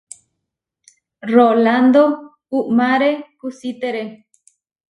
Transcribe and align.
Rolando 1.33 2.01
uʼmáre 2.57 3.11
kusítere. 3.39 4.03